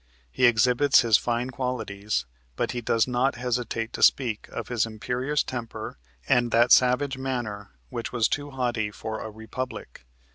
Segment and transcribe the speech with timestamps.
[0.31, 5.43] He exhibits his fine qualities, but he does not hesitate to speak of his "imperious
[5.43, 10.07] temper and that savage manner which was too haughty for a republic."